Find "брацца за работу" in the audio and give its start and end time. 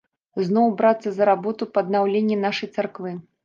0.79-1.69